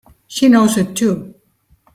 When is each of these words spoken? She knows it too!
She 0.25 0.49
knows 0.49 0.77
it 0.79 0.95
too! 0.95 1.35